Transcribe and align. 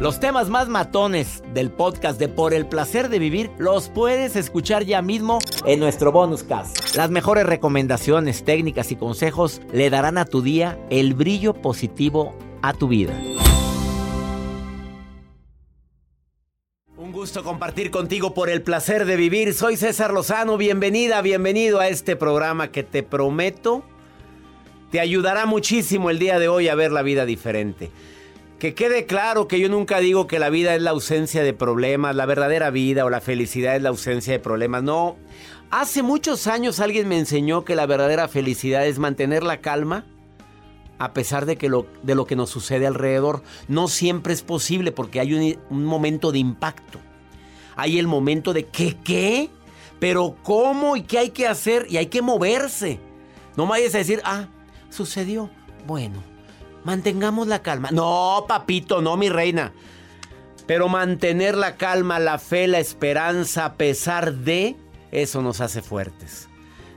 Los 0.00 0.18
temas 0.18 0.48
más 0.48 0.66
matones 0.70 1.42
del 1.52 1.70
podcast 1.70 2.18
de 2.18 2.28
Por 2.28 2.54
el 2.54 2.64
placer 2.66 3.10
de 3.10 3.18
vivir 3.18 3.50
los 3.58 3.90
puedes 3.90 4.34
escuchar 4.34 4.84
ya 4.84 5.02
mismo 5.02 5.40
en 5.66 5.78
nuestro 5.78 6.10
bonus 6.10 6.42
cast. 6.42 6.96
Las 6.96 7.10
mejores 7.10 7.44
recomendaciones, 7.44 8.42
técnicas 8.42 8.90
y 8.92 8.96
consejos 8.96 9.60
le 9.74 9.90
darán 9.90 10.16
a 10.16 10.24
tu 10.24 10.40
día 10.40 10.78
el 10.88 11.12
brillo 11.12 11.52
positivo 11.52 12.34
a 12.62 12.72
tu 12.72 12.88
vida. 12.88 13.12
Un 16.96 17.12
gusto 17.12 17.44
compartir 17.44 17.90
contigo 17.90 18.32
por 18.32 18.48
el 18.48 18.62
placer 18.62 19.04
de 19.04 19.16
vivir. 19.16 19.52
Soy 19.52 19.76
César 19.76 20.14
Lozano. 20.14 20.56
Bienvenida, 20.56 21.20
bienvenido 21.20 21.78
a 21.78 21.88
este 21.88 22.16
programa 22.16 22.72
que 22.72 22.84
te 22.84 23.02
prometo 23.02 23.84
te 24.90 24.98
ayudará 24.98 25.46
muchísimo 25.46 26.10
el 26.10 26.18
día 26.18 26.38
de 26.38 26.48
hoy 26.48 26.68
a 26.68 26.74
ver 26.74 26.90
la 26.90 27.02
vida 27.02 27.24
diferente. 27.24 27.90
Que 28.60 28.74
quede 28.74 29.06
claro 29.06 29.48
que 29.48 29.58
yo 29.58 29.70
nunca 29.70 30.00
digo 30.00 30.26
que 30.26 30.38
la 30.38 30.50
vida 30.50 30.74
es 30.74 30.82
la 30.82 30.90
ausencia 30.90 31.42
de 31.42 31.54
problemas, 31.54 32.14
la 32.14 32.26
verdadera 32.26 32.68
vida 32.68 33.06
o 33.06 33.10
la 33.10 33.22
felicidad 33.22 33.74
es 33.74 33.80
la 33.80 33.88
ausencia 33.88 34.34
de 34.34 34.38
problemas. 34.38 34.82
No. 34.82 35.16
Hace 35.70 36.02
muchos 36.02 36.46
años 36.46 36.78
alguien 36.78 37.08
me 37.08 37.18
enseñó 37.18 37.64
que 37.64 37.74
la 37.74 37.86
verdadera 37.86 38.28
felicidad 38.28 38.86
es 38.86 38.98
mantener 38.98 39.44
la 39.44 39.62
calma 39.62 40.04
a 40.98 41.14
pesar 41.14 41.46
de, 41.46 41.56
que 41.56 41.70
lo, 41.70 41.86
de 42.02 42.14
lo 42.14 42.26
que 42.26 42.36
nos 42.36 42.50
sucede 42.50 42.86
alrededor. 42.86 43.42
No 43.66 43.88
siempre 43.88 44.34
es 44.34 44.42
posible 44.42 44.92
porque 44.92 45.20
hay 45.20 45.32
un, 45.70 45.84
momento 45.86 46.30
de 46.30 46.40
impacto. 46.40 46.98
Hay 47.76 47.98
el 47.98 48.08
momento 48.08 48.52
de 48.52 48.66
¿qué 48.66 48.94
qué? 49.02 49.48
Pero 50.00 50.36
¿cómo 50.42 50.96
y 50.96 51.02
qué 51.04 51.18
hay 51.18 51.30
que 51.30 51.46
hacer? 51.46 51.86
Y 51.88 51.96
hay 51.96 52.08
que 52.08 52.20
moverse. 52.20 53.00
No 53.56 53.64
me 53.64 53.70
vayas 53.70 53.94
a 53.94 53.98
decir, 53.98 54.20
ah, 54.22 54.48
sucedió. 54.90 55.48
Bueno, 55.86 56.29
mantengamos 56.84 57.46
la 57.46 57.62
calma. 57.62 57.90
No, 57.90 58.44
papito, 58.48 59.00
no, 59.00 59.16
mi 59.16 59.28
reina. 59.28 59.72
Pero 60.66 60.88
mantener 60.88 61.56
la 61.56 61.76
calma, 61.76 62.18
la 62.18 62.38
fe, 62.38 62.66
la 62.66 62.78
esperanza, 62.78 63.64
a 63.64 63.74
pesar 63.74 64.34
de, 64.34 64.76
eso 65.10 65.42
nos 65.42 65.60
hace 65.60 65.82
fuertes. 65.82 66.48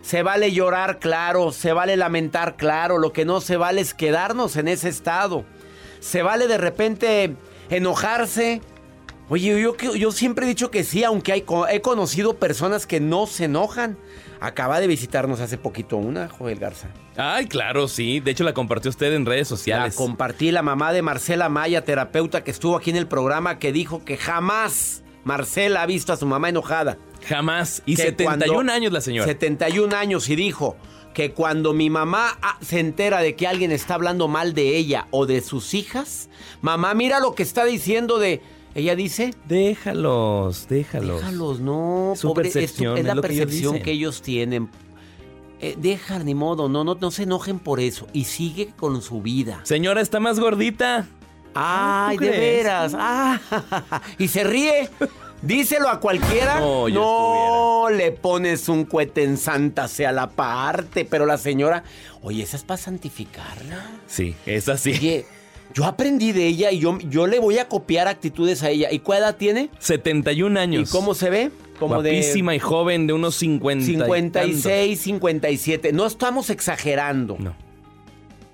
Se 0.01 0.21
vale 0.21 0.51
llorar, 0.51 0.99
claro, 0.99 1.51
se 1.51 1.71
vale 1.73 1.95
lamentar, 1.95 2.57
claro. 2.57 2.97
Lo 2.97 3.13
que 3.13 3.25
no 3.25 3.41
se 3.41 3.55
vale 3.55 3.81
es 3.81 3.93
quedarnos 3.93 4.57
en 4.57 4.67
ese 4.67 4.89
estado. 4.89 5.45
Se 6.01 6.21
vale 6.21 6.47
de 6.47 6.57
repente 6.57 7.35
enojarse. 7.69 8.61
Oye, 9.29 9.59
yo, 9.61 9.75
yo 9.95 10.11
siempre 10.11 10.45
he 10.45 10.49
dicho 10.49 10.69
que 10.69 10.83
sí, 10.83 11.03
aunque 11.03 11.31
hay, 11.31 11.45
he 11.71 11.81
conocido 11.81 12.35
personas 12.37 12.85
que 12.85 12.99
no 12.99 13.25
se 13.27 13.45
enojan. 13.45 13.97
Acaba 14.39 14.81
de 14.81 14.87
visitarnos 14.87 15.39
hace 15.39 15.57
poquito 15.57 15.95
una, 15.95 16.27
Joel 16.27 16.59
Garza. 16.59 16.89
Ay, 17.15 17.47
claro, 17.47 17.87
sí. 17.87 18.19
De 18.19 18.31
hecho, 18.31 18.43
la 18.43 18.53
compartió 18.53 18.89
usted 18.89 19.13
en 19.13 19.25
redes 19.25 19.49
La 19.49 19.57
sociales. 19.57 19.95
compartí 19.95 20.51
la 20.51 20.61
mamá 20.61 20.91
de 20.91 21.01
Marcela 21.01 21.47
Maya, 21.47 21.85
terapeuta 21.85 22.43
que 22.43 22.51
estuvo 22.51 22.75
aquí 22.75 22.89
en 22.89 22.97
el 22.97 23.07
programa, 23.07 23.57
que 23.57 23.71
dijo 23.71 24.03
que 24.03 24.17
jamás 24.17 25.01
Marcela 25.23 25.81
ha 25.83 25.85
visto 25.85 26.11
a 26.11 26.17
su 26.17 26.25
mamá 26.25 26.49
enojada. 26.49 26.97
Jamás. 27.25 27.81
Y 27.85 27.95
Que 27.95 28.03
71 28.03 28.53
cuando- 28.53 28.73
años 28.73 28.91
la 28.91 28.99
señora. 28.99 29.25
71 29.27 29.93
años 29.95 30.27
y 30.27 30.35
dijo 30.35 30.75
que 31.13 31.31
cuando 31.31 31.73
mi 31.73 31.89
mamá 31.89 32.37
ah, 32.41 32.57
se 32.59 32.79
entera 32.81 33.19
de 33.21 33.35
que 33.37 33.47
alguien 33.47 33.71
está 33.71 33.93
hablando 33.93 34.27
mal 34.27 34.53
de 34.53 34.75
ella 34.75 35.07
o 35.11 35.25
de 35.25 35.39
sus 35.39 35.73
hijas, 35.73 36.27
mamá, 36.61 36.93
mira 36.95 37.21
lo 37.21 37.33
que 37.33 37.43
está 37.43 37.63
diciendo 37.63 38.19
de... 38.19 38.41
Ella 38.75 38.95
dice... 38.95 39.33
Déjalos, 39.47 40.67
déjalos. 40.67 41.17
Déjalos, 41.21 41.59
no, 41.59 42.13
Su 42.15 42.29
pobre, 42.29 42.47
es 42.47 42.53
tu- 42.53 42.59
percepción, 42.59 42.93
es, 42.95 42.99
es 43.01 43.05
la 43.05 43.15
lo 43.15 43.21
que 43.21 43.27
ellos 43.33 43.45
percepción 43.45 43.79
que 43.81 43.91
ellos 43.91 44.21
tienen. 44.21 44.69
Eh, 45.59 45.75
deja, 45.77 46.19
ni 46.19 46.33
modo, 46.35 46.67
no, 46.69 46.83
no, 46.83 46.95
no 46.95 47.11
se 47.11 47.23
enojen 47.23 47.59
por 47.59 47.79
eso 47.79 48.07
y 48.13 48.25
sigue 48.25 48.73
con 48.75 49.01
su 49.01 49.21
vida. 49.21 49.61
Señora, 49.63 50.01
está 50.01 50.19
más 50.19 50.39
gordita. 50.39 51.07
Ay, 51.53 52.17
¿tú 52.17 52.23
de 52.23 52.31
veras. 52.31 52.93
Ah, 52.97 53.39
y 54.17 54.27
se 54.27 54.43
ríe. 54.43 54.89
Díselo 55.41 55.89
a 55.89 55.99
cualquiera. 55.99 56.59
No, 56.59 57.87
le 57.89 58.11
pones 58.11 58.69
un 58.69 58.85
cohete 58.85 59.23
en 59.23 59.37
Santa 59.37 59.87
sea 59.87 60.11
la 60.11 60.29
parte, 60.31 61.05
pero 61.05 61.25
la 61.25 61.37
señora, 61.37 61.83
oye, 62.21 62.43
esa 62.43 62.55
es 62.57 62.63
para 62.63 62.77
santificarla. 62.77 63.85
Sí, 64.07 64.35
es 64.45 64.67
así. 64.69 64.91
Oye, 64.93 65.25
yo 65.73 65.85
aprendí 65.85 66.31
de 66.31 66.47
ella 66.47 66.71
y 66.71 66.79
yo, 66.79 66.97
yo 66.99 67.27
le 67.27 67.39
voy 67.39 67.57
a 67.57 67.67
copiar 67.67 68.07
actitudes 68.07 68.63
a 68.63 68.69
ella. 68.69 68.91
¿Y 68.91 68.99
cuál 68.99 69.19
edad 69.19 69.37
tiene? 69.37 69.69
71 69.79 70.59
años. 70.59 70.89
¿Y 70.89 70.91
cómo 70.91 71.13
se 71.13 71.29
ve? 71.29 71.51
Como 71.79 71.95
Guapísima 71.95 72.51
de 72.51 72.57
y 72.57 72.59
joven, 72.59 73.07
de 73.07 73.13
unos 73.13 73.35
50. 73.35 73.83
y 73.83 73.95
56, 73.95 75.01
57. 75.01 75.91
No 75.93 76.05
estamos 76.05 76.49
exagerando. 76.49 77.37
No. 77.39 77.55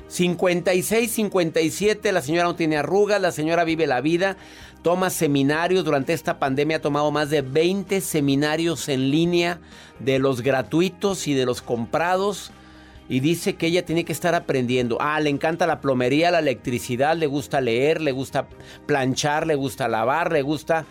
56, 0.10 1.12
57, 1.12 2.12
la 2.12 2.22
señora 2.22 2.46
no 2.46 2.56
tiene 2.56 2.78
arrugas, 2.78 3.22
la 3.22 3.32
señora 3.32 3.64
vive 3.64 3.86
la 3.86 4.02
vida, 4.02 4.38
toma 4.82 5.12
seminarios, 5.12 5.86
durante 5.86 6.14
esta 6.14 6.40
pandemia 6.40 6.78
ha 6.78 6.82
tomado 6.82 7.12
más 7.12 7.30
de 7.30 7.44
20 7.44 8.02
seminarios 8.02 8.90
en 8.90 9.12
línea, 9.12 9.60
de 10.00 10.18
los 10.18 10.42
gratuitos 10.42 11.28
y 11.28 11.36
de 11.36 11.46
los 11.46 11.62
comprados, 11.62 12.52
y 13.10 13.20
dice 13.20 13.56
que 13.56 13.68
ella 13.68 13.84
tiene 13.84 14.06
que 14.06 14.14
estar 14.14 14.36
aprendiendo. 14.36 14.98
Ah, 15.02 15.20
le 15.20 15.32
encanta 15.32 15.66
la 15.68 15.82
plomería, 15.82 16.30
la 16.30 16.40
electricidad, 16.40 17.18
le 17.18 17.26
gusta 17.26 17.60
leer, 17.60 18.00
le 18.02 18.12
gusta 18.12 18.48
planchar, 18.86 19.48
le 19.48 19.56
gusta 19.56 19.88
lavar, 19.88 20.32
le 20.32 20.44
gusta... 20.44 20.86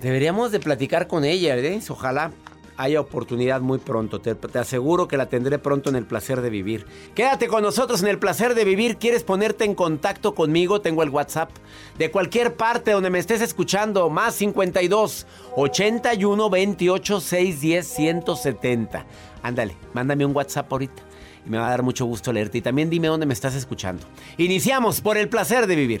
Deberíamos 0.00 0.50
de 0.50 0.60
platicar 0.60 1.06
con 1.06 1.26
ella, 1.26 1.58
¿eh? 1.58 1.78
Ojalá 1.90 2.32
haya 2.78 2.98
oportunidad 2.98 3.60
muy 3.60 3.78
pronto. 3.78 4.22
Te, 4.22 4.34
te 4.34 4.58
aseguro 4.58 5.06
que 5.06 5.18
la 5.18 5.28
tendré 5.28 5.58
pronto 5.58 5.90
en 5.90 5.96
el 5.96 6.06
placer 6.06 6.40
de 6.40 6.48
vivir. 6.48 6.86
Quédate 7.14 7.48
con 7.48 7.62
nosotros 7.62 8.00
en 8.00 8.08
el 8.08 8.18
placer 8.18 8.54
de 8.54 8.64
vivir. 8.64 8.96
¿Quieres 8.96 9.22
ponerte 9.22 9.66
en 9.66 9.74
contacto 9.74 10.34
conmigo? 10.34 10.80
Tengo 10.80 11.02
el 11.02 11.10
WhatsApp. 11.10 11.50
De 11.98 12.10
cualquier 12.10 12.54
parte 12.54 12.92
donde 12.92 13.10
me 13.10 13.18
estés 13.18 13.42
escuchando, 13.42 14.08
más 14.08 14.34
52 14.36 15.26
81 15.54 16.48
28 16.48 17.20
610 17.20 17.86
170. 17.86 19.04
Ándale, 19.42 19.76
mándame 19.92 20.24
un 20.24 20.34
WhatsApp 20.34 20.72
ahorita. 20.72 21.09
Y 21.46 21.50
me 21.50 21.58
va 21.58 21.66
a 21.66 21.70
dar 21.70 21.82
mucho 21.82 22.04
gusto 22.04 22.32
leerte. 22.32 22.58
Y 22.58 22.60
también 22.60 22.90
dime 22.90 23.08
dónde 23.08 23.26
me 23.26 23.34
estás 23.34 23.54
escuchando. 23.54 24.02
Iniciamos 24.38 25.00
por 25.00 25.16
el 25.16 25.28
placer 25.28 25.66
de 25.66 25.76
vivir. 25.76 26.00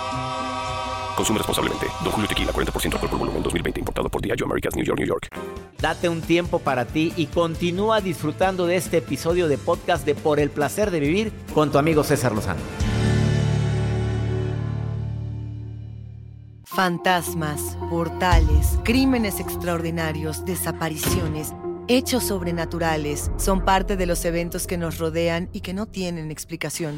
Consume 1.15 1.37
responsablemente. 1.37 1.87
Don 2.03 2.11
Julio 2.11 2.27
Tequila, 2.27 2.51
40% 2.51 2.93
alcohol 2.93 3.09
por 3.09 3.19
volumen, 3.19 3.43
2020. 3.43 3.79
Importado 3.79 4.09
por 4.09 4.21
Diageo 4.21 4.45
Americas, 4.45 4.75
New 4.75 4.85
York, 4.85 4.99
New 4.99 5.07
York. 5.07 5.27
Date 5.79 6.09
un 6.09 6.21
tiempo 6.21 6.59
para 6.59 6.85
ti 6.85 7.11
y 7.17 7.25
continúa 7.25 8.01
disfrutando 8.01 8.67
de 8.67 8.75
este 8.75 8.97
episodio 8.97 9.47
de 9.47 9.57
podcast 9.57 10.05
de 10.05 10.13
Por 10.13 10.39
el 10.39 10.51
Placer 10.51 10.91
de 10.91 10.99
Vivir 10.99 11.33
con 11.53 11.71
tu 11.71 11.79
amigo 11.79 12.03
César 12.03 12.33
Lozano. 12.33 12.61
Fantasmas, 16.65 17.77
portales, 17.89 18.79
crímenes 18.83 19.41
extraordinarios, 19.41 20.45
desapariciones, 20.45 21.53
hechos 21.89 22.23
sobrenaturales 22.23 23.29
son 23.37 23.65
parte 23.65 23.97
de 23.97 24.05
los 24.05 24.23
eventos 24.23 24.67
que 24.67 24.77
nos 24.77 24.97
rodean 24.97 25.49
y 25.51 25.59
que 25.59 25.73
no 25.73 25.85
tienen 25.85 26.31
explicación. 26.31 26.97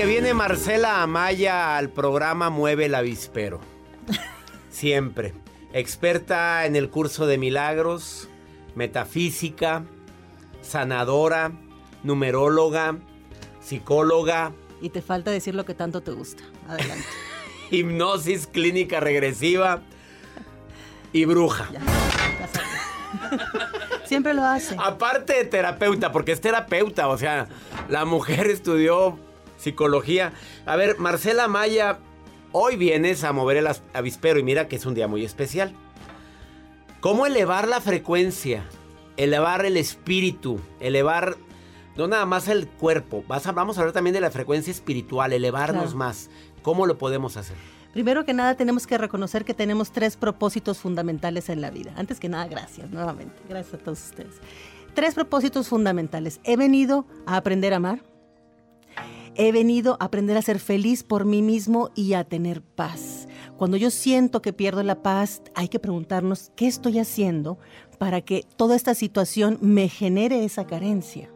Que 0.00 0.06
viene 0.06 0.32
Marcela 0.32 1.02
Amaya 1.02 1.76
al 1.76 1.90
programa 1.90 2.48
mueve 2.48 2.86
el 2.86 2.94
avispero. 2.94 3.60
Siempre. 4.70 5.34
Experta 5.74 6.64
en 6.64 6.74
el 6.74 6.88
curso 6.88 7.26
de 7.26 7.36
milagros, 7.36 8.26
metafísica, 8.74 9.84
sanadora, 10.62 11.52
numeróloga, 12.02 12.96
psicóloga, 13.60 14.54
Y 14.80 14.88
te 14.88 15.02
falta 15.02 15.30
decir 15.30 15.54
lo 15.54 15.66
que 15.66 15.74
tanto 15.74 16.00
te 16.00 16.12
gusta. 16.12 16.44
Adelante. 16.66 17.04
hipnosis 17.70 18.46
clínica 18.46 19.00
regresiva 19.00 19.82
y 21.12 21.26
bruja. 21.26 21.68
Ya, 21.74 21.80
ya. 21.80 22.48
Siempre 24.06 24.32
lo 24.32 24.46
hace. 24.46 24.76
Aparte 24.78 25.34
de 25.34 25.44
terapeuta, 25.44 26.10
porque 26.10 26.32
es 26.32 26.40
terapeuta, 26.40 27.06
o 27.08 27.18
sea, 27.18 27.48
la 27.90 28.06
mujer 28.06 28.46
estudió 28.46 29.18
psicología. 29.60 30.32
A 30.66 30.76
ver, 30.76 30.98
Marcela 30.98 31.46
Maya, 31.48 31.98
hoy 32.52 32.76
vienes 32.76 33.22
a 33.24 33.32
mover 33.32 33.58
el 33.58 33.68
avispero 33.94 34.38
y 34.38 34.42
mira 34.42 34.68
que 34.68 34.76
es 34.76 34.86
un 34.86 34.94
día 34.94 35.06
muy 35.08 35.24
especial. 35.24 35.74
¿Cómo 37.00 37.26
elevar 37.26 37.68
la 37.68 37.80
frecuencia? 37.80 38.64
Elevar 39.16 39.64
el 39.64 39.76
espíritu, 39.76 40.60
elevar 40.80 41.36
no 41.96 42.06
nada 42.06 42.24
más 42.26 42.48
el 42.48 42.68
cuerpo. 42.68 43.24
Vas 43.28 43.46
a- 43.46 43.52
vamos 43.52 43.76
a 43.76 43.80
hablar 43.82 43.92
también 43.92 44.14
de 44.14 44.20
la 44.20 44.30
frecuencia 44.30 44.70
espiritual, 44.70 45.32
elevarnos 45.32 45.82
Claro. 45.84 45.96
más. 45.98 46.30
¿Cómo 46.62 46.86
lo 46.86 46.98
podemos 46.98 47.36
hacer? 47.36 47.56
Primero 47.92 48.24
que 48.24 48.32
nada 48.32 48.54
tenemos 48.54 48.86
que 48.86 48.96
reconocer 48.98 49.44
que 49.44 49.52
tenemos 49.54 49.90
tres 49.90 50.16
propósitos 50.16 50.78
fundamentales 50.78 51.48
en 51.48 51.60
la 51.60 51.70
vida. 51.70 51.92
Antes 51.96 52.20
que 52.20 52.28
nada, 52.28 52.46
gracias 52.46 52.90
nuevamente. 52.90 53.34
Gracias 53.48 53.74
a 53.74 53.78
todos 53.78 54.00
ustedes. 54.04 54.34
Tres 54.94 55.14
propósitos 55.14 55.68
fundamentales. 55.68 56.40
He 56.44 56.56
venido 56.56 57.06
a 57.26 57.36
aprender 57.36 57.72
a 57.72 57.76
amar. 57.76 58.02
He 59.36 59.52
venido 59.52 59.96
a 60.00 60.06
aprender 60.06 60.36
a 60.36 60.42
ser 60.42 60.58
feliz 60.58 61.02
por 61.02 61.24
mí 61.24 61.42
mismo 61.42 61.90
y 61.94 62.14
a 62.14 62.24
tener 62.24 62.62
paz. 62.62 63.28
Cuando 63.56 63.76
yo 63.76 63.90
siento 63.90 64.42
que 64.42 64.52
pierdo 64.52 64.82
la 64.82 65.02
paz, 65.02 65.42
hay 65.54 65.68
que 65.68 65.78
preguntarnos 65.78 66.50
qué 66.56 66.66
estoy 66.66 66.98
haciendo 66.98 67.58
para 67.98 68.22
que 68.22 68.44
toda 68.56 68.74
esta 68.74 68.94
situación 68.94 69.58
me 69.60 69.88
genere 69.88 70.44
esa 70.44 70.66
carencia. 70.66 71.30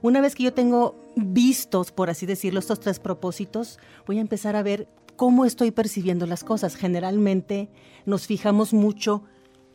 Una 0.00 0.20
vez 0.20 0.34
que 0.34 0.44
yo 0.44 0.54
tengo 0.54 0.96
vistos, 1.16 1.92
por 1.92 2.08
así 2.08 2.24
decirlo, 2.24 2.60
estos 2.60 2.80
tres 2.80 3.00
propósitos, 3.00 3.78
voy 4.06 4.18
a 4.18 4.22
empezar 4.22 4.56
a 4.56 4.62
ver 4.62 4.88
cómo 5.16 5.44
estoy 5.44 5.70
percibiendo 5.70 6.26
las 6.26 6.44
cosas. 6.44 6.76
Generalmente 6.76 7.68
nos 8.06 8.26
fijamos 8.26 8.72
mucho 8.72 9.24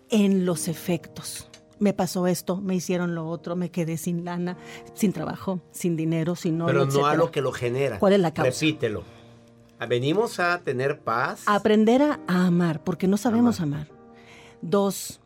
en 0.09 0.45
los 0.45 0.67
efectos. 0.67 1.50
Me 1.81 1.93
pasó 1.93 2.27
esto, 2.27 2.57
me 2.57 2.75
hicieron 2.75 3.15
lo 3.15 3.27
otro, 3.27 3.55
me 3.55 3.71
quedé 3.71 3.97
sin 3.97 4.23
lana, 4.23 4.55
sin 4.93 5.13
trabajo, 5.13 5.61
sin 5.71 5.97
dinero, 5.97 6.35
sin 6.35 6.59
novio, 6.59 6.73
Pero 6.73 6.85
no 6.85 7.07
a 7.07 7.15
lo 7.15 7.31
que 7.31 7.41
lo 7.41 7.51
genera. 7.51 7.97
¿Cuál 7.97 8.13
es 8.13 8.19
la 8.19 8.33
causa? 8.33 8.51
Repítelo. 8.51 9.03
Venimos 9.89 10.39
a 10.39 10.59
tener 10.59 10.99
paz. 10.99 11.41
Aprender 11.47 12.03
a, 12.03 12.19
a 12.27 12.45
amar, 12.45 12.83
porque 12.83 13.07
no 13.07 13.17
sabemos 13.17 13.61
amar. 13.61 13.87
Dos, 14.61 15.21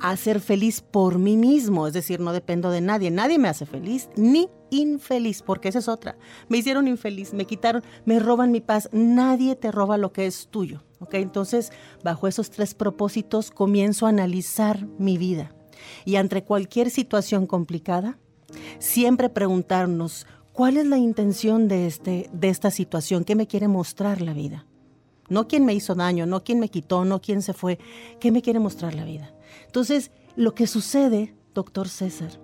a 0.00 0.14
ser 0.18 0.40
feliz 0.40 0.82
por 0.82 1.18
mí 1.18 1.38
mismo, 1.38 1.86
es 1.86 1.94
decir, 1.94 2.20
no 2.20 2.34
dependo 2.34 2.70
de 2.70 2.82
nadie. 2.82 3.10
Nadie 3.10 3.38
me 3.38 3.48
hace 3.48 3.64
feliz 3.64 4.10
ni 4.16 4.50
infeliz, 4.68 5.40
porque 5.40 5.68
esa 5.68 5.78
es 5.78 5.88
otra. 5.88 6.16
Me 6.48 6.58
hicieron 6.58 6.88
infeliz, 6.88 7.32
me 7.32 7.46
quitaron, 7.46 7.82
me 8.04 8.18
roban 8.18 8.52
mi 8.52 8.60
paz. 8.60 8.90
Nadie 8.92 9.56
te 9.56 9.72
roba 9.72 9.96
lo 9.96 10.12
que 10.12 10.26
es 10.26 10.48
tuyo. 10.48 10.82
¿ok? 11.00 11.14
Entonces, 11.14 11.72
bajo 12.04 12.28
esos 12.28 12.50
tres 12.50 12.74
propósitos, 12.74 13.50
comienzo 13.50 14.06
a 14.06 14.10
analizar 14.10 14.86
mi 14.98 15.18
vida. 15.18 15.54
Y 16.04 16.16
ante 16.16 16.42
cualquier 16.44 16.90
situación 16.90 17.46
complicada, 17.46 18.18
siempre 18.78 19.28
preguntarnos 19.28 20.26
cuál 20.52 20.76
es 20.76 20.86
la 20.86 20.98
intención 20.98 21.68
de, 21.68 21.86
este, 21.86 22.28
de 22.32 22.48
esta 22.48 22.70
situación, 22.70 23.24
qué 23.24 23.34
me 23.34 23.46
quiere 23.46 23.68
mostrar 23.68 24.20
la 24.20 24.32
vida. 24.32 24.66
No 25.28 25.46
quién 25.46 25.64
me 25.64 25.74
hizo 25.74 25.94
daño, 25.94 26.26
no 26.26 26.42
quién 26.42 26.58
me 26.58 26.68
quitó, 26.68 27.04
no 27.04 27.20
quién 27.20 27.42
se 27.42 27.52
fue, 27.52 27.78
qué 28.18 28.32
me 28.32 28.42
quiere 28.42 28.58
mostrar 28.58 28.94
la 28.94 29.04
vida. 29.04 29.32
Entonces, 29.66 30.10
lo 30.34 30.54
que 30.54 30.66
sucede, 30.66 31.34
doctor 31.54 31.88
César, 31.88 32.40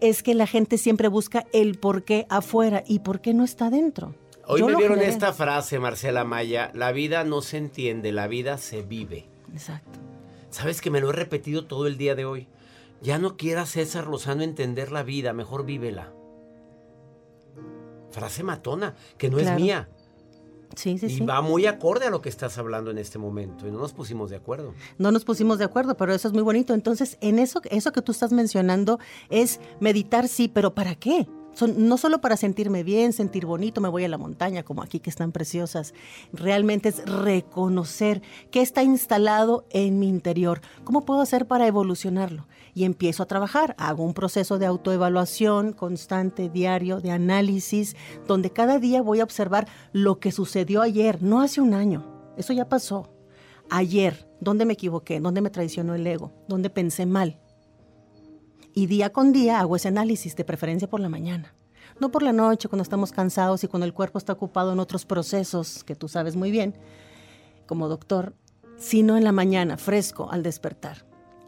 es 0.00 0.22
que 0.22 0.34
la 0.34 0.46
gente 0.46 0.78
siempre 0.78 1.08
busca 1.08 1.46
el 1.52 1.78
por 1.78 2.04
qué 2.04 2.26
afuera 2.28 2.84
y 2.86 3.00
por 3.00 3.20
qué 3.20 3.34
no 3.34 3.44
está 3.44 3.68
dentro. 3.68 4.14
Hoy 4.46 4.60
Yo 4.60 4.66
me 4.66 4.72
lo 4.72 4.78
vieron 4.78 4.96
generé. 4.98 5.12
esta 5.12 5.32
frase, 5.32 5.78
Marcela 5.78 6.24
Maya. 6.24 6.70
La 6.74 6.92
vida 6.92 7.24
no 7.24 7.42
se 7.42 7.56
entiende, 7.56 8.10
la 8.12 8.26
vida 8.26 8.58
se 8.58 8.82
vive. 8.82 9.28
Exacto. 9.52 9.98
Sabes 10.50 10.80
que 10.80 10.90
me 10.90 11.00
lo 11.00 11.10
he 11.10 11.12
repetido 11.12 11.66
todo 11.66 11.86
el 11.86 11.96
día 11.96 12.14
de 12.14 12.24
hoy. 12.24 12.48
Ya 13.02 13.18
no 13.18 13.36
quiera 13.36 13.64
César 13.66 14.06
Lozano 14.06 14.42
entender 14.42 14.92
la 14.92 15.02
vida, 15.02 15.32
mejor 15.32 15.64
vívela. 15.64 16.12
Frase 18.10 18.42
matona, 18.42 18.94
que 19.18 19.30
no 19.30 19.38
Claro. 19.38 19.56
es 19.56 19.62
mía. 19.62 19.88
Sí, 20.76 20.98
sí, 20.98 21.06
y 21.06 21.10
sí. 21.10 21.24
va 21.24 21.40
muy 21.42 21.66
acorde 21.66 22.06
a 22.06 22.10
lo 22.10 22.20
que 22.22 22.28
estás 22.28 22.56
hablando 22.58 22.90
en 22.92 22.98
este 22.98 23.18
momento. 23.18 23.66
Y 23.66 23.72
no 23.72 23.78
nos 23.78 23.92
pusimos 23.92 24.30
de 24.30 24.36
acuerdo. 24.36 24.72
No 24.98 25.10
nos 25.10 25.24
pusimos 25.24 25.58
de 25.58 25.64
acuerdo, 25.64 25.96
pero 25.96 26.12
eso 26.14 26.28
es 26.28 26.34
muy 26.34 26.42
bonito. 26.44 26.74
Entonces, 26.74 27.18
en 27.20 27.38
eso, 27.40 27.60
eso 27.70 27.90
que 27.92 28.02
tú 28.02 28.12
estás 28.12 28.32
mencionando 28.32 29.00
es 29.30 29.60
meditar, 29.80 30.28
sí, 30.28 30.46
pero 30.48 30.74
¿para 30.74 30.94
qué? 30.94 31.26
No 31.76 31.98
solo 31.98 32.20
para 32.20 32.36
sentirme 32.36 32.82
bien, 32.82 33.12
sentir 33.12 33.44
bonito, 33.44 33.80
me 33.80 33.88
voy 33.88 34.04
a 34.04 34.08
la 34.08 34.16
montaña, 34.16 34.62
como 34.62 34.82
aquí 34.82 34.98
que 35.00 35.10
están 35.10 35.30
preciosas. 35.30 35.92
Realmente 36.32 36.88
es 36.88 37.04
reconocer 37.04 38.22
qué 38.50 38.62
está 38.62 38.82
instalado 38.82 39.66
en 39.70 39.98
mi 39.98 40.08
interior. 40.08 40.62
¿Cómo 40.84 41.04
puedo 41.04 41.20
hacer 41.20 41.46
para 41.46 41.66
evolucionarlo? 41.66 42.46
Y 42.72 42.84
empiezo 42.84 43.22
a 43.22 43.26
trabajar. 43.26 43.74
Hago 43.78 44.04
un 44.04 44.14
proceso 44.14 44.58
de 44.58 44.66
autoevaluación 44.66 45.72
constante, 45.72 46.48
diario, 46.48 47.00
de 47.00 47.10
análisis, 47.10 47.94
donde 48.26 48.50
cada 48.50 48.78
día 48.78 49.02
voy 49.02 49.20
a 49.20 49.24
observar 49.24 49.68
lo 49.92 50.18
que 50.18 50.32
sucedió 50.32 50.80
ayer, 50.80 51.22
no 51.22 51.42
hace 51.42 51.60
un 51.60 51.74
año. 51.74 52.06
Eso 52.36 52.52
ya 52.52 52.68
pasó 52.68 53.10
ayer, 53.70 54.28
dónde 54.40 54.64
me 54.64 54.74
equivoqué, 54.74 55.20
dónde 55.20 55.40
me 55.40 55.50
traicionó 55.50 55.94
el 55.94 56.06
ego, 56.06 56.32
dónde 56.48 56.70
pensé 56.70 57.06
mal. 57.06 57.38
Y 58.72 58.86
día 58.86 59.10
con 59.12 59.32
día 59.32 59.60
hago 59.60 59.76
ese 59.76 59.88
análisis, 59.88 60.36
de 60.36 60.44
preferencia 60.44 60.88
por 60.88 61.00
la 61.00 61.08
mañana. 61.08 61.52
No 62.00 62.10
por 62.10 62.22
la 62.22 62.32
noche, 62.32 62.68
cuando 62.68 62.82
estamos 62.82 63.12
cansados 63.12 63.62
y 63.64 63.68
cuando 63.68 63.84
el 63.84 63.92
cuerpo 63.92 64.18
está 64.18 64.32
ocupado 64.32 64.72
en 64.72 64.80
otros 64.80 65.04
procesos 65.04 65.84
que 65.84 65.94
tú 65.94 66.08
sabes 66.08 66.36
muy 66.36 66.50
bien, 66.50 66.74
como 67.66 67.88
doctor, 67.88 68.34
sino 68.78 69.16
en 69.16 69.24
la 69.24 69.32
mañana, 69.32 69.76
fresco, 69.76 70.30
al 70.30 70.42
despertar. 70.42 71.04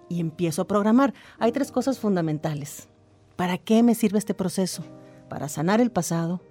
Y 0.08 0.20
empiezo 0.20 0.62
a 0.62 0.66
programar. 0.66 1.14
Hay 1.38 1.52
tres 1.52 1.72
cosas 1.72 1.98
fundamentales. 1.98 2.88
¿Para 3.36 3.56
qué 3.56 3.82
me 3.82 3.94
sirve 3.94 4.18
este 4.18 4.34
proceso? 4.34 4.84
Para 5.30 5.48
sanar 5.48 5.80
el 5.80 5.90
pasado, 5.90 6.42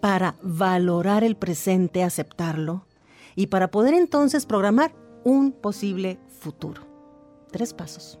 para 0.00 0.36
valorar 0.42 1.24
el 1.24 1.36
presente, 1.36 2.04
aceptarlo, 2.04 2.86
y 3.34 3.48
para 3.48 3.70
poder 3.70 3.94
entonces 3.94 4.46
programar 4.46 4.94
un 5.24 5.50
posible 5.52 6.20
futuro. 6.28 6.82
Tres 7.50 7.74
pasos. 7.74 8.19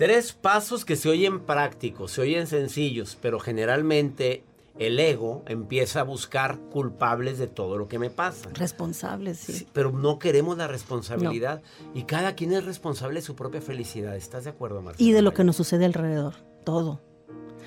Tres 0.00 0.32
pasos 0.32 0.86
que 0.86 0.96
se 0.96 1.10
oyen 1.10 1.40
prácticos, 1.40 2.12
se 2.12 2.22
oyen 2.22 2.46
sencillos, 2.46 3.18
pero 3.20 3.38
generalmente 3.38 4.44
el 4.78 4.98
ego 4.98 5.42
empieza 5.46 6.00
a 6.00 6.04
buscar 6.04 6.58
culpables 6.70 7.36
de 7.36 7.48
todo 7.48 7.76
lo 7.76 7.86
que 7.86 7.98
me 7.98 8.08
pasa. 8.08 8.48
Responsables, 8.54 9.36
sí. 9.36 9.52
Sí, 9.52 9.66
pero 9.74 9.92
no 9.92 10.18
queremos 10.18 10.56
la 10.56 10.68
responsabilidad. 10.68 11.60
Y 11.92 12.04
cada 12.04 12.34
quien 12.34 12.54
es 12.54 12.64
responsable 12.64 13.20
de 13.20 13.26
su 13.26 13.36
propia 13.36 13.60
felicidad. 13.60 14.16
¿Estás 14.16 14.44
de 14.44 14.50
acuerdo, 14.50 14.80
Marcelo? 14.80 15.06
Y 15.06 15.12
de 15.12 15.20
lo 15.20 15.34
que 15.34 15.44
nos 15.44 15.56
sucede 15.56 15.84
alrededor, 15.84 16.36
todo. 16.64 17.02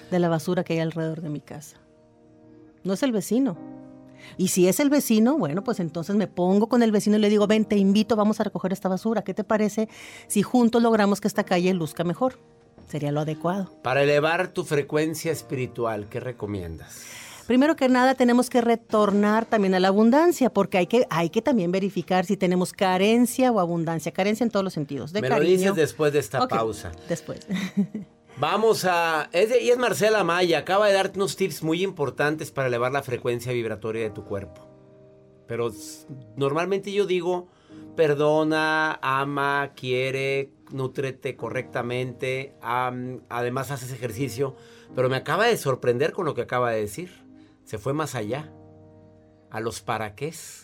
De 0.09 0.17
la 0.17 0.27
basura 0.27 0.63
que 0.63 0.73
hay 0.73 0.79
alrededor 0.79 1.21
de 1.21 1.29
mi 1.29 1.39
casa. 1.39 1.77
No 2.83 2.93
es 2.93 3.03
el 3.03 3.11
vecino. 3.11 3.72
Y 4.37 4.49
si 4.49 4.67
es 4.67 4.79
el 4.79 4.89
vecino, 4.89 5.37
bueno, 5.37 5.63
pues 5.63 5.79
entonces 5.79 6.15
me 6.15 6.27
pongo 6.27 6.67
con 6.67 6.83
el 6.83 6.91
vecino 6.91 7.17
y 7.17 7.19
le 7.19 7.29
digo, 7.29 7.47
ven, 7.47 7.65
te 7.65 7.77
invito, 7.77 8.15
vamos 8.15 8.39
a 8.39 8.43
recoger 8.43 8.73
esta 8.73 8.89
basura. 8.89 9.23
¿Qué 9.23 9.33
te 9.33 9.43
parece 9.43 9.89
si 10.27 10.41
juntos 10.41 10.81
logramos 10.81 11.21
que 11.21 11.27
esta 11.27 11.43
calle 11.43 11.73
luzca 11.73 12.03
mejor? 12.03 12.39
Sería 12.87 13.11
lo 13.11 13.21
adecuado. 13.21 13.71
Para 13.81 14.03
elevar 14.03 14.49
tu 14.49 14.63
frecuencia 14.63 15.31
espiritual, 15.31 16.07
¿qué 16.09 16.19
recomiendas? 16.19 17.01
Primero 17.47 17.75
que 17.75 17.89
nada, 17.89 18.15
tenemos 18.15 18.49
que 18.49 18.61
retornar 18.61 19.45
también 19.45 19.75
a 19.75 19.79
la 19.79 19.89
abundancia, 19.89 20.49
porque 20.49 20.77
hay 20.77 20.87
que, 20.87 21.05
hay 21.09 21.29
que 21.29 21.41
también 21.41 21.71
verificar 21.71 22.25
si 22.25 22.37
tenemos 22.37 22.71
carencia 22.71 23.51
o 23.51 23.59
abundancia. 23.59 24.13
Carencia 24.13 24.45
en 24.45 24.49
todos 24.49 24.63
los 24.63 24.73
sentidos. 24.73 25.11
De 25.11 25.21
Me 25.21 25.29
lo 25.29 25.39
dices 25.39 25.75
después 25.75 26.13
de 26.13 26.19
esta 26.19 26.47
pausa. 26.47 26.91
Después. 27.09 27.45
Vamos 28.39 28.85
a... 28.85 29.29
Es 29.31 29.51
y 29.61 29.69
es 29.69 29.77
Marcela 29.77 30.23
Maya. 30.23 30.59
Acaba 30.59 30.87
de 30.87 30.93
darte 30.93 31.17
unos 31.19 31.35
tips 31.35 31.63
muy 31.63 31.83
importantes 31.83 32.51
para 32.51 32.67
elevar 32.67 32.91
la 32.91 33.03
frecuencia 33.03 33.53
vibratoria 33.53 34.03
de 34.03 34.09
tu 34.09 34.25
cuerpo. 34.25 34.67
Pero 35.47 35.71
normalmente 36.35 36.91
yo 36.91 37.05
digo, 37.05 37.47
perdona, 37.95 38.99
ama, 39.01 39.71
quiere, 39.75 40.51
nútrete 40.71 41.35
correctamente, 41.35 42.55
am- 42.61 43.21
además 43.29 43.71
haces 43.71 43.91
ejercicio. 43.91 44.55
Pero 44.95 45.09
me 45.09 45.15
acaba 45.17 45.45
de 45.45 45.57
sorprender 45.57 46.11
con 46.11 46.25
lo 46.25 46.33
que 46.33 46.41
acaba 46.41 46.71
de 46.71 46.81
decir. 46.81 47.11
Se 47.65 47.77
fue 47.77 47.93
más 47.93 48.15
allá. 48.15 48.51
A 49.51 49.59
los 49.59 49.81
para 49.81 50.15
qués 50.15 50.62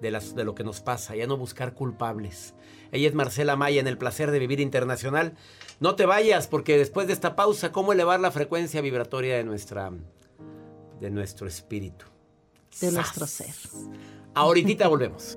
de, 0.00 0.10
las, 0.10 0.34
de 0.34 0.44
lo 0.44 0.54
que 0.54 0.64
nos 0.64 0.80
pasa. 0.80 1.16
Ya 1.16 1.26
no 1.26 1.36
buscar 1.36 1.74
culpables. 1.74 2.54
Ella 2.92 3.08
es 3.08 3.14
Marcela 3.14 3.56
Maya 3.56 3.80
en 3.80 3.86
El 3.86 3.98
Placer 3.98 4.30
de 4.30 4.38
Vivir 4.38 4.60
Internacional. 4.60 5.34
No 5.78 5.94
te 5.94 6.06
vayas 6.06 6.46
porque 6.46 6.76
después 6.78 7.06
de 7.06 7.12
esta 7.12 7.36
pausa, 7.36 7.72
¿cómo 7.72 7.92
elevar 7.92 8.20
la 8.20 8.30
frecuencia 8.30 8.80
vibratoria 8.80 9.36
de 9.36 9.44
nuestra 9.44 9.90
de 11.00 11.10
nuestro 11.10 11.46
espíritu? 11.46 12.04
De 12.80 12.90
¡Sas! 12.90 12.92
nuestro 12.92 13.26
ser. 13.26 13.54
Ahorita 14.34 14.88
volvemos. 14.88 15.36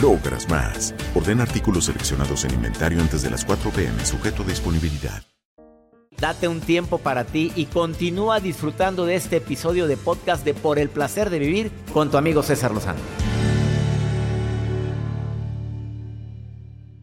logras 0.00 0.48
más. 0.48 0.94
Ordena 1.14 1.42
artículos 1.42 1.86
seleccionados 1.86 2.44
en 2.44 2.54
inventario 2.54 3.00
antes 3.00 3.22
de 3.22 3.30
las 3.30 3.44
4 3.44 3.70
p.m. 3.70 4.04
sujeto 4.04 4.42
a 4.42 4.46
disponibilidad. 4.46 5.22
Date 6.18 6.48
un 6.48 6.60
tiempo 6.60 6.98
para 6.98 7.24
ti 7.24 7.52
y 7.56 7.66
continúa 7.66 8.40
disfrutando 8.40 9.04
de 9.04 9.16
este 9.16 9.36
episodio 9.36 9.86
de 9.86 9.98
podcast 9.98 10.44
de 10.44 10.54
Por 10.54 10.78
el 10.78 10.88
placer 10.88 11.28
de 11.28 11.38
vivir 11.38 11.70
con 11.92 12.10
tu 12.10 12.16
amigo 12.16 12.42
César 12.42 12.72
Lozano. 12.72 13.00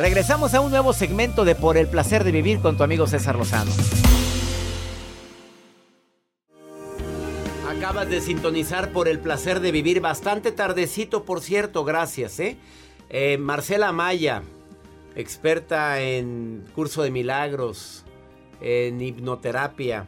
Regresamos 0.00 0.54
a 0.54 0.62
un 0.62 0.70
nuevo 0.70 0.94
segmento 0.94 1.44
de 1.44 1.54
Por 1.54 1.76
el 1.76 1.86
placer 1.86 2.24
de 2.24 2.32
vivir 2.32 2.60
con 2.60 2.74
tu 2.78 2.82
amigo 2.82 3.06
César 3.06 3.36
Lozano. 3.36 3.70
Acabas 7.68 8.08
de 8.08 8.22
sintonizar 8.22 8.92
por 8.92 9.08
el 9.08 9.18
placer 9.18 9.60
de 9.60 9.72
vivir 9.72 10.00
bastante 10.00 10.52
tardecito, 10.52 11.26
por 11.26 11.42
cierto, 11.42 11.84
gracias, 11.84 12.40
¿eh? 12.40 12.56
Eh, 13.10 13.36
Marcela 13.36 13.92
Maya, 13.92 14.42
experta 15.16 16.00
en 16.00 16.64
curso 16.74 17.02
de 17.02 17.10
milagros, 17.10 18.06
en 18.62 19.02
hipnoterapia, 19.02 20.06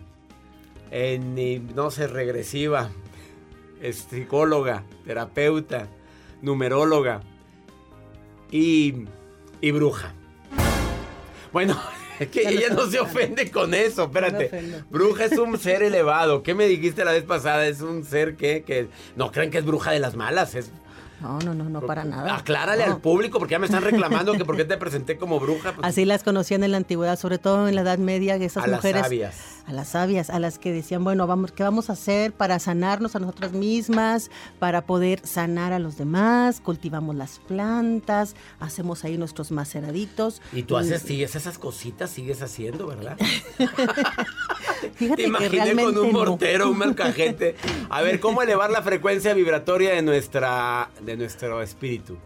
en 0.91 1.37
hipnosis 1.37 2.09
regresiva, 2.09 2.89
es 3.83 4.07
psicóloga, 4.09 4.85
terapeuta, 5.05 5.89
numeróloga 6.41 7.21
y, 8.51 9.05
y 9.63 9.71
bruja. 9.71 10.13
Bueno, 11.53 11.81
es 12.19 12.29
que 12.29 12.47
ella 12.47 12.69
no 12.69 12.87
se 12.91 13.01
ofende 13.01 13.51
con 13.51 13.73
eso, 13.73 14.05
espérate. 14.05 14.83
Bruja 14.91 15.25
es 15.25 15.39
un 15.39 15.59
ser 15.59 15.83
elevado. 15.83 16.43
¿Qué 16.43 16.55
me 16.55 16.67
dijiste 16.67 17.07
la 17.07 17.13
vez 17.13 17.25
pasada? 17.25 17.67
Es 17.67 17.81
un 17.81 18.05
ser 18.05 18.37
que, 18.37 18.65
que 18.65 18.89
no 19.17 19.33
creen 19.33 19.51
que 19.51 19.59
es 19.59 19.65
bruja 19.65 19.93
de 19.93 20.01
las 20.01 20.15
malas. 20.17 20.55
Es, 20.55 20.71
No, 21.23 21.39
no, 21.39 21.55
no, 21.55 21.65
no 21.71 21.81
para 21.83 22.05
nada. 22.05 22.37
Aclárale 22.37 22.85
No. 22.87 22.95
al 22.95 23.01
público 23.01 23.39
porque 23.39 23.53
ya 23.53 23.59
me 23.59 23.67
están 23.67 23.83
reclamando 23.83 24.33
que 24.33 24.45
por 24.45 24.57
qué 24.57 24.65
te 24.65 24.77
presenté 24.79 25.17
como 25.17 25.39
bruja. 25.39 25.73
Pues, 25.75 25.87
Así 25.87 26.05
las 26.05 26.23
conocían 26.25 26.65
en 26.65 26.73
la 26.73 26.77
antigüedad, 26.79 27.19
sobre 27.19 27.39
todo 27.39 27.69
en 27.69 27.75
la 27.77 27.83
Edad 27.83 27.99
Media, 27.99 28.35
esas 28.37 28.65
a 28.65 28.67
las 28.67 28.79
mujeres. 28.79 29.03
sabias. 29.03 29.37
A 29.67 29.73
las 29.73 29.89
sabias, 29.89 30.29
a 30.31 30.41
las 30.41 30.59
que 30.59 30.73
decían, 30.73 31.05
bueno, 31.05 31.27
vamos, 31.29 31.53
¿qué 31.53 31.63
vamos 31.63 31.89
a 31.89 31.93
hacer 31.93 32.33
para 32.33 32.59
sanarnos 32.59 33.15
a 33.15 33.21
nosotras 33.21 33.53
mismas, 33.53 34.29
para 34.59 34.85
poder 34.87 35.21
sanar 35.25 35.73
a 35.73 35.79
los 35.79 35.97
demás? 35.97 36.61
Cultivamos 36.61 37.15
las 37.15 37.39
plantas, 37.39 38.35
hacemos 38.59 39.05
ahí 39.05 39.17
nuestros 39.19 39.53
maceraditos. 39.53 40.43
Y 40.53 40.65
tú 40.65 40.77
haces, 40.77 41.03
sigues 41.03 41.37
esas 41.37 41.59
cositas, 41.59 42.11
sigues 42.11 42.43
haciendo, 42.43 42.89
¿verdad? 42.89 43.17
Fíjate 44.91 45.23
Te 45.23 45.29
imaginé 45.29 45.75
con 45.75 45.99
un 45.99 46.13
no. 46.13 46.19
mortero, 46.19 46.71
un 46.71 46.79
malcajete. 46.79 47.55
A 47.91 48.03
ver, 48.03 48.21
¿cómo 48.21 48.43
elevar 48.43 48.71
la 48.71 48.83
frecuencia 48.83 49.35
vibratoria 49.35 49.95
de 49.95 50.03
nuestra, 50.03 50.91
de 51.01 51.17
nuestro 51.17 51.63
espíritu? 51.63 52.19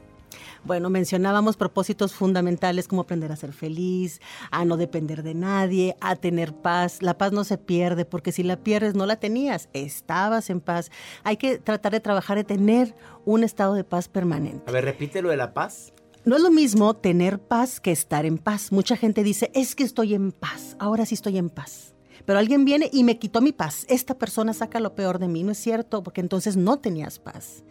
Bueno, 0.66 0.90
mencionábamos 0.90 1.56
propósitos 1.56 2.12
fundamentales 2.12 2.88
como 2.88 3.02
aprender 3.02 3.30
a 3.30 3.36
ser 3.36 3.52
feliz, 3.52 4.20
a 4.50 4.64
no 4.64 4.76
depender 4.76 5.22
de 5.22 5.32
nadie, 5.32 5.94
a 6.00 6.16
tener 6.16 6.52
paz. 6.54 7.02
La 7.02 7.16
paz 7.16 7.30
no 7.30 7.44
se 7.44 7.56
pierde 7.56 8.04
porque 8.04 8.32
si 8.32 8.42
la 8.42 8.56
pierdes 8.56 8.96
no 8.96 9.06
la 9.06 9.14
tenías, 9.14 9.68
estabas 9.74 10.50
en 10.50 10.60
paz. 10.60 10.90
Hay 11.22 11.36
que 11.36 11.58
tratar 11.58 11.92
de 11.92 12.00
trabajar 12.00 12.36
de 12.36 12.42
tener 12.42 12.96
un 13.24 13.44
estado 13.44 13.74
de 13.74 13.84
paz 13.84 14.08
permanente. 14.08 14.64
A 14.66 14.72
ver, 14.72 14.84
repite 14.84 15.22
lo 15.22 15.28
de 15.28 15.36
la 15.36 15.54
paz. 15.54 15.92
No 16.24 16.34
es 16.34 16.42
lo 16.42 16.50
mismo 16.50 16.94
tener 16.94 17.38
paz 17.38 17.78
que 17.78 17.92
estar 17.92 18.26
en 18.26 18.36
paz. 18.36 18.72
Mucha 18.72 18.96
gente 18.96 19.22
dice, 19.22 19.52
es 19.54 19.76
que 19.76 19.84
estoy 19.84 20.14
en 20.14 20.32
paz, 20.32 20.74
ahora 20.80 21.06
sí 21.06 21.14
estoy 21.14 21.38
en 21.38 21.48
paz. 21.48 21.95
Pero 22.26 22.38
alguien 22.38 22.64
viene 22.64 22.90
y 22.92 23.04
me 23.04 23.18
quitó 23.18 23.40
mi 23.40 23.52
paz. 23.52 23.86
Esta 23.88 24.18
persona 24.18 24.52
saca 24.52 24.80
lo 24.80 24.94
peor 24.94 25.18
de 25.18 25.28
mí, 25.28 25.42
no 25.42 25.52
es 25.52 25.58
cierto, 25.58 26.02
porque 26.02 26.20
entonces 26.20 26.56
no 26.56 26.78
tenías 26.78 27.18
paz. 27.18 27.64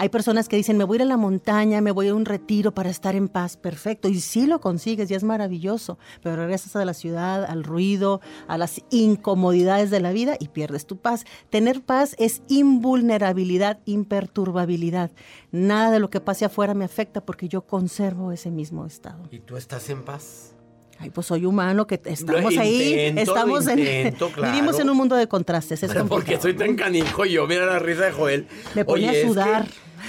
Hay 0.00 0.10
personas 0.10 0.48
que 0.48 0.54
dicen, 0.54 0.76
me 0.76 0.84
voy 0.84 0.94
a 0.94 0.98
ir 0.98 1.02
a 1.02 1.06
la 1.06 1.16
montaña, 1.16 1.80
me 1.80 1.90
voy 1.90 2.06
a 2.06 2.14
un 2.14 2.24
retiro 2.24 2.72
para 2.72 2.88
estar 2.88 3.16
en 3.16 3.26
paz, 3.26 3.56
perfecto. 3.56 4.08
Y 4.08 4.20
sí 4.20 4.46
lo 4.46 4.60
consigues, 4.60 5.08
ya 5.08 5.16
es 5.16 5.24
maravilloso, 5.24 5.98
pero 6.22 6.36
regresas 6.36 6.76
a 6.76 6.84
la 6.84 6.94
ciudad, 6.94 7.44
al 7.44 7.64
ruido, 7.64 8.20
a 8.46 8.58
las 8.58 8.80
incomodidades 8.90 9.90
de 9.90 9.98
la 9.98 10.12
vida 10.12 10.36
y 10.38 10.50
pierdes 10.50 10.86
tu 10.86 10.98
paz. 10.98 11.24
Tener 11.50 11.82
paz 11.82 12.14
es 12.20 12.42
invulnerabilidad, 12.46 13.80
imperturbabilidad. 13.86 15.10
Nada 15.50 15.90
de 15.90 15.98
lo 15.98 16.10
que 16.10 16.20
pase 16.20 16.44
afuera 16.44 16.74
me 16.74 16.84
afecta 16.84 17.20
porque 17.20 17.48
yo 17.48 17.62
conservo 17.62 18.30
ese 18.30 18.52
mismo 18.52 18.86
estado. 18.86 19.24
¿Y 19.32 19.40
tú 19.40 19.56
estás 19.56 19.90
en 19.90 20.04
paz? 20.04 20.54
Ay, 21.00 21.10
pues 21.10 21.26
soy 21.28 21.44
humano, 21.46 21.86
que 21.86 22.00
estamos 22.04 22.54
Lo 22.54 22.60
ahí, 22.60 23.06
intento, 23.08 23.20
estamos 23.32 23.64
lo 23.66 23.70
en, 23.72 24.12
claro. 24.34 24.52
vivimos 24.52 24.80
en 24.80 24.90
un 24.90 24.96
mundo 24.96 25.14
de 25.14 25.28
contrastes. 25.28 25.82
Es 25.84 25.92
porque 26.08 26.40
soy 26.40 26.54
tan 26.54 26.74
canijo 26.74 27.24
yo, 27.24 27.46
mira 27.46 27.66
la 27.66 27.78
risa 27.78 28.06
de 28.06 28.12
Joel. 28.12 28.46
Me 28.74 28.84
ponía 28.84 29.10
Oye, 29.10 29.16
a 29.16 29.20
es 29.20 29.22
que- 29.24 29.28
sudar. 29.28 29.66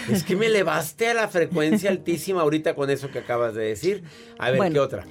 Es 0.07 0.23
que, 0.23 0.35
me 0.35 0.45
elevaste 0.47 1.07
a 1.09 1.13
la 1.15 1.27
frecuencia 1.27 1.89
altísima 1.91 2.41
ahorita 2.41 2.75
con 2.75 2.89
eso 2.89 3.09
que 3.11 3.19
acabas 3.19 3.53
de 3.55 3.63
decir. 3.65 4.03
A 4.37 4.49
ver, 4.49 4.57
Bueno. 4.57 4.73
¿qué 4.73 4.79
otra? 4.79 5.05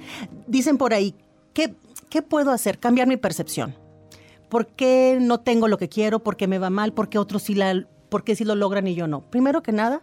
Dicen 0.47 0.77
por 0.77 0.93
ahí, 0.93 1.15
¿qué, 1.53 1.75
¿qué 2.09 2.21
puedo 2.21 2.51
hacer? 2.51 2.79
Cambiar 2.79 3.07
mi 3.07 3.17
percepción. 3.17 3.75
¿Por 4.49 4.67
qué 4.67 5.17
no 5.21 5.41
tengo 5.41 5.67
lo 5.67 5.77
que 5.77 5.89
quiero? 5.89 6.19
¿Por 6.23 6.35
qué 6.37 6.47
me 6.47 6.59
va 6.59 6.69
mal? 6.69 6.93
¿Por 6.93 7.07
qué 7.09 7.17
otros 7.19 7.43
sí, 7.43 7.55
la, 7.55 7.85
por 8.09 8.23
qué 8.23 8.35
sí 8.35 8.43
lo 8.45 8.55
logran 8.55 8.87
y 8.87 8.95
yo 8.95 9.05
no? 9.07 9.29
Primero 9.29 9.61
que 9.61 9.71
nada, 9.73 10.01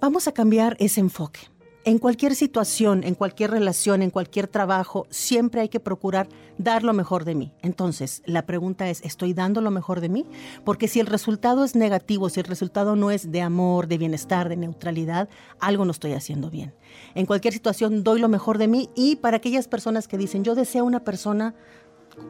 vamos 0.00 0.28
a 0.28 0.32
cambiar 0.32 0.76
ese 0.78 1.00
enfoque. 1.00 1.40
En 1.86 1.98
cualquier 1.98 2.34
situación, 2.34 3.04
en 3.04 3.14
cualquier 3.14 3.50
relación, 3.50 4.00
en 4.00 4.08
cualquier 4.08 4.48
trabajo, 4.48 5.06
siempre 5.10 5.60
hay 5.60 5.68
que 5.68 5.80
procurar 5.80 6.28
dar 6.56 6.82
lo 6.82 6.94
mejor 6.94 7.26
de 7.26 7.34
mí. 7.34 7.52
Entonces, 7.60 8.22
la 8.24 8.46
pregunta 8.46 8.88
es, 8.88 9.02
¿estoy 9.02 9.34
dando 9.34 9.60
lo 9.60 9.70
mejor 9.70 10.00
de 10.00 10.08
mí? 10.08 10.24
Porque 10.64 10.88
si 10.88 11.00
el 11.00 11.06
resultado 11.06 11.62
es 11.62 11.76
negativo, 11.76 12.30
si 12.30 12.40
el 12.40 12.46
resultado 12.46 12.96
no 12.96 13.10
es 13.10 13.30
de 13.30 13.42
amor, 13.42 13.86
de 13.86 13.98
bienestar, 13.98 14.48
de 14.48 14.56
neutralidad, 14.56 15.28
algo 15.60 15.84
no 15.84 15.90
estoy 15.90 16.14
haciendo 16.14 16.48
bien. 16.48 16.72
En 17.14 17.26
cualquier 17.26 17.52
situación 17.52 18.02
doy 18.02 18.18
lo 18.18 18.30
mejor 18.30 18.56
de 18.56 18.68
mí 18.68 18.88
y 18.94 19.16
para 19.16 19.36
aquellas 19.36 19.68
personas 19.68 20.08
que 20.08 20.16
dicen, 20.16 20.42
yo 20.42 20.54
deseo 20.54 20.86
una 20.86 21.04
persona 21.04 21.54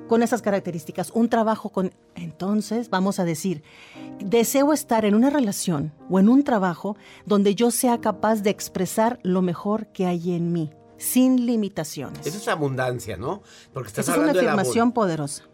con 0.09 0.23
esas 0.23 0.43
características, 0.43 1.11
un 1.15 1.29
trabajo 1.29 1.71
con... 1.71 1.93
Entonces 2.15 2.91
vamos 2.91 3.19
a 3.21 3.25
decir, 3.25 3.63
deseo 4.19 4.73
estar 4.73 5.05
en 5.05 5.15
una 5.15 5.31
relación 5.31 5.93
o 6.11 6.19
en 6.19 6.29
un 6.29 6.45
trabajo 6.45 6.97
donde 7.27 7.55
yo 7.55 7.71
sea 7.71 8.01
capaz 8.01 8.43
de 8.43 8.51
expresar 8.51 9.19
lo 9.23 9.43
mejor 9.43 9.87
que 9.89 10.07
hay 10.07 10.35
en 10.35 10.53
mí, 10.53 10.71
sin 10.97 11.47
limitaciones. 11.47 12.27
Eso 12.27 12.39
es 12.39 12.49
abundancia, 12.49 13.17
¿no? 13.17 13.43
Porque 13.73 13.89
estás 13.89 14.05
Esa 14.09 14.17
es 14.17 14.23
una 14.23 14.33
de 14.33 14.39
afirmación 14.41 14.93
poderosa. 14.93 15.45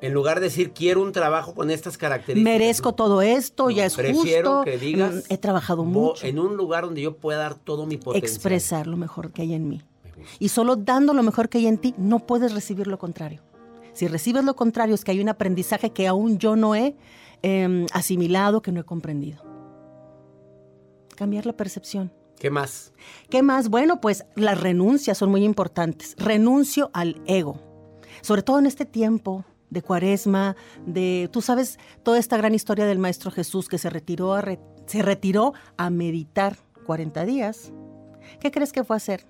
En 0.00 0.12
lugar 0.12 0.40
de 0.40 0.46
decir, 0.46 0.72
quiero 0.72 1.00
un 1.00 1.12
trabajo 1.12 1.54
con 1.54 1.70
estas 1.70 1.96
características. 1.96 2.44
Merezco 2.52 2.90
¿no? 2.90 2.94
todo 2.94 3.22
esto, 3.22 3.64
No, 3.64 3.70
ya 3.70 3.86
es 3.86 3.94
prefiero 3.94 4.56
justo. 4.56 4.64
que 4.64 4.76
digas, 4.76 5.14
mm, 5.14 5.20
He 5.32 5.38
trabajado 5.38 5.82
"Vo- 5.82 5.86
mucho. 5.86 6.26
En 6.26 6.38
un 6.38 6.56
lugar 6.56 6.84
donde 6.84 7.00
yo 7.00 7.16
pueda 7.16 7.38
dar 7.38 7.54
todo 7.54 7.86
mi 7.86 7.96
potencial. 7.96 8.22
expresar 8.30 8.86
lo 8.86 8.96
mejor 8.98 9.30
que 9.32 9.42
hay 9.42 9.54
en 9.54 9.68
mí. 9.68 9.82
Y 10.38 10.48
solo 10.48 10.76
dando 10.76 11.14
lo 11.14 11.22
mejor 11.22 11.48
que 11.48 11.58
hay 11.58 11.66
en 11.68 11.78
ti, 11.78 11.94
no 11.96 12.18
puedes 12.18 12.52
recibir 12.52 12.86
lo 12.86 12.98
contrario. 12.98 13.40
Si 13.94 14.06
recibes 14.08 14.44
lo 14.44 14.54
contrario, 14.56 14.94
es 14.94 15.04
que 15.04 15.12
hay 15.12 15.20
un 15.20 15.28
aprendizaje 15.28 15.90
que 15.90 16.06
aún 16.06 16.38
yo 16.38 16.56
no 16.56 16.74
he 16.74 16.96
eh, 17.42 17.86
asimilado, 17.92 18.60
que 18.60 18.72
no 18.72 18.80
he 18.80 18.84
comprendido. 18.84 19.42
Cambiar 21.16 21.46
la 21.46 21.52
percepción. 21.52 22.12
¿Qué 22.38 22.50
más? 22.50 22.92
¿Qué 23.30 23.42
más? 23.42 23.68
Bueno, 23.68 24.00
pues 24.00 24.24
las 24.34 24.60
renuncias 24.60 25.16
son 25.18 25.30
muy 25.30 25.44
importantes. 25.44 26.16
Renuncio 26.18 26.90
al 26.92 27.22
ego. 27.26 27.60
Sobre 28.22 28.42
todo 28.42 28.58
en 28.58 28.66
este 28.66 28.84
tiempo 28.84 29.44
de 29.70 29.82
cuaresma, 29.82 30.56
de, 30.86 31.28
tú 31.32 31.40
sabes, 31.40 31.78
toda 32.02 32.18
esta 32.18 32.36
gran 32.36 32.54
historia 32.54 32.86
del 32.86 32.98
Maestro 32.98 33.30
Jesús 33.30 33.68
que 33.68 33.78
se 33.78 33.90
retiró 33.90 34.34
a, 34.34 34.40
re- 34.40 34.60
se 34.86 35.02
retiró 35.02 35.52
a 35.76 35.90
meditar 35.90 36.56
40 36.86 37.24
días. 37.24 37.72
¿Qué 38.40 38.50
crees 38.50 38.72
que 38.72 38.84
fue 38.84 38.96
a 38.96 38.98
hacer? 38.98 39.26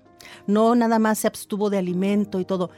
No 0.47 0.73
nada 0.75 0.97
más 0.97 1.19
se 1.19 1.27
abstuvo 1.27 1.69
de 1.69 1.77
alimento 1.77 2.39
y 2.39 2.45
todo. 2.45 2.71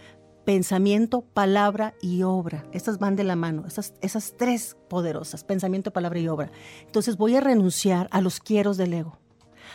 Pensamiento, 0.48 1.26
palabra 1.34 1.94
y 2.02 2.24
obra. 2.24 2.66
Estas 2.72 3.00
van 3.00 3.18
de 3.18 3.26
la 3.26 3.36
mano, 3.36 3.66
esas, 3.68 4.34
tres 4.38 4.78
poderosas, 4.88 5.44
pensamiento, 5.44 5.92
palabra 5.92 6.20
y 6.20 6.30
obra. 6.30 6.54
Entonces 6.86 7.18
voy 7.18 7.36
a 7.36 7.42
renunciar 7.42 8.08
a 8.12 8.22
los 8.22 8.40
quieros 8.40 8.78
del 8.78 8.94
ego 8.94 9.20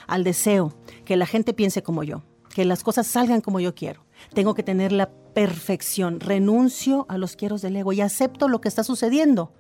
al 0.07 0.25
deseo, 0.25 0.73
que 1.05 1.19
la 1.19 1.27
gente 1.27 1.53
piense 1.53 1.83
como 1.83 2.05
yo, 2.05 2.23
que 2.55 2.65
las 2.65 2.83
cosas 2.85 3.07
salgan 3.07 3.43
como 3.43 3.61
yo 3.61 3.75
quiero. 3.75 4.07
Tengo 4.33 4.55
que 4.55 4.63
tener 4.63 4.93
la 4.93 5.11
perfección. 5.11 6.21
Renuncio 6.21 7.05
a 7.11 7.19
los 7.19 7.37
quieros 7.37 7.61
del 7.61 7.77
ego 7.77 7.93
y 7.93 8.01
acepto 8.01 8.49
lo 8.49 8.63
que 8.63 8.69
está 8.69 8.83
sucediendo 8.83 9.53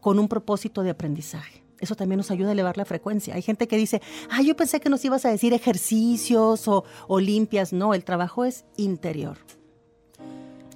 con 0.00 0.18
un 0.18 0.26
propósito 0.26 0.82
de 0.82 0.90
aprendizaje. 0.90 1.62
Eso 1.78 1.94
también 1.94 2.16
nos 2.16 2.32
ayuda 2.32 2.48
a 2.48 2.52
elevar 2.54 2.76
la 2.76 2.84
frecuencia. 2.84 3.36
Hay 3.36 3.42
gente 3.42 3.68
que 3.68 3.76
dice, 3.76 4.02
ah, 4.28 4.42
yo 4.42 4.56
pensé 4.56 4.80
que 4.80 4.90
nos 4.90 5.04
ibas 5.04 5.24
a 5.24 5.30
decir 5.30 5.52
ejercicios 5.52 6.66
o, 6.66 6.82
o 7.06 7.20
limpias. 7.20 7.72
No, 7.72 7.94
el 7.94 8.02
trabajo 8.02 8.44
es 8.44 8.64
interior. 8.76 9.38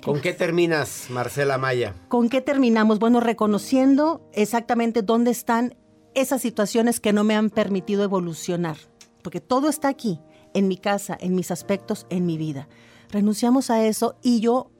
¿Con 0.04 0.20
qué 0.20 0.32
terminas, 0.32 1.06
Marcela 1.10 1.58
Maya? 1.58 1.94
¿Con 2.08 2.28
qué 2.28 2.40
terminamos? 2.40 2.98
Bueno, 2.98 3.20
reconociendo 3.20 4.28
exactamente 4.32 5.02
dónde 5.02 5.30
están 5.30 5.76
esas 6.14 6.42
situaciones 6.42 6.98
que 6.98 7.12
no 7.12 7.22
me 7.22 7.36
han 7.36 7.50
permitido 7.50 8.02
evolucionar. 8.02 8.76
Porque 9.22 9.40
todo 9.40 9.68
está 9.68 9.88
aquí, 9.88 10.20
en 10.54 10.66
mi 10.66 10.76
casa, 10.76 11.16
en 11.20 11.36
mis 11.36 11.52
aspectos, 11.52 12.06
en 12.10 12.26
mi 12.26 12.36
vida. 12.36 12.68
Renunciamos 13.10 13.70
a 13.70 13.86
eso 13.86 14.16
y 14.22 14.40
yo 14.40 14.72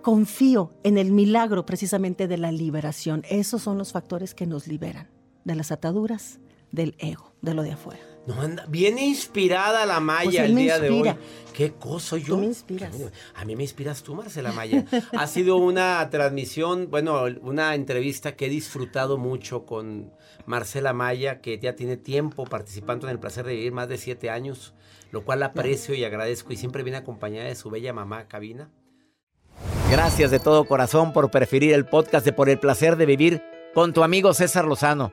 confío 0.00 0.72
en 0.84 0.96
el 0.96 1.10
milagro 1.10 1.66
precisamente 1.66 2.28
de 2.28 2.38
la 2.38 2.52
liberación. 2.52 3.24
Esos 3.28 3.62
son 3.62 3.78
los 3.78 3.92
factores 3.92 4.34
que 4.34 4.46
nos 4.46 4.68
liberan 4.68 5.10
de 5.44 5.56
las 5.56 5.72
ataduras, 5.72 6.38
del 6.70 6.94
ego, 6.98 7.32
de 7.42 7.54
lo 7.54 7.62
de 7.62 7.72
afuera. 7.72 8.13
No, 8.26 8.40
anda, 8.40 8.64
viene 8.68 9.04
inspirada 9.04 9.84
la 9.84 10.00
Maya 10.00 10.40
Pues 10.40 10.50
el 10.50 10.56
día 10.56 10.78
de 10.78 10.90
hoy. 10.90 11.14
¿Qué 11.52 11.72
cosa 11.72 12.16
yo? 12.16 12.34
Tú 12.34 12.38
me 12.38 12.46
inspiras. 12.46 12.94
A 13.34 13.44
mí 13.44 13.54
me 13.54 13.62
inspiras 13.62 14.02
tú, 14.02 14.14
Marcela 14.14 14.52
Maya. 14.52 14.84
ha 15.12 15.26
sido 15.26 15.56
una 15.56 16.08
transmisión, 16.10 16.90
bueno, 16.90 17.24
una 17.42 17.74
entrevista 17.74 18.34
que 18.34 18.46
he 18.46 18.48
disfrutado 18.48 19.18
mucho 19.18 19.66
con 19.66 20.12
Marcela 20.46 20.92
Maya, 20.92 21.40
que 21.40 21.58
ya 21.58 21.76
tiene 21.76 21.96
tiempo 21.96 22.44
participando 22.44 23.06
en 23.06 23.12
el 23.12 23.20
placer 23.20 23.44
de 23.44 23.54
vivir 23.54 23.72
más 23.72 23.88
de 23.88 23.98
siete 23.98 24.30
años, 24.30 24.74
lo 25.10 25.24
cual 25.24 25.42
aprecio 25.42 25.94
y 25.94 26.04
agradezco 26.04 26.52
y 26.52 26.56
siempre 26.56 26.82
viene 26.82 26.98
acompañada 26.98 27.48
de 27.48 27.54
su 27.54 27.70
bella 27.70 27.92
mamá, 27.92 28.26
Cabina. 28.26 28.70
Gracias 29.90 30.30
de 30.30 30.40
todo 30.40 30.64
corazón 30.64 31.12
por 31.12 31.30
preferir 31.30 31.72
el 31.72 31.84
podcast 31.84 32.24
de 32.24 32.32
Por 32.32 32.48
el 32.48 32.58
placer 32.58 32.96
de 32.96 33.06
vivir 33.06 33.42
con 33.74 33.92
tu 33.92 34.02
amigo 34.02 34.32
César 34.34 34.64
Lozano. 34.64 35.12